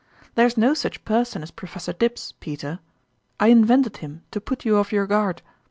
[0.33, 2.79] There is no such person as Professor Dibbs, Peter;
[3.39, 5.43] I invented him to put you off your guard.